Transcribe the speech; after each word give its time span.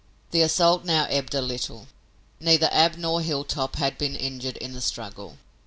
The 0.31 0.41
assault 0.41 0.83
now 0.83 1.05
ebbed 1.11 1.35
a 1.35 1.43
little. 1.43 1.85
Neither 2.39 2.69
Ab 2.71 2.95
nor 2.97 3.21
Hilltop 3.21 3.75
had 3.75 3.99
been 3.99 4.15
injured 4.15 4.57
in 4.57 4.73
the 4.73 4.81
struggle. 4.81 5.37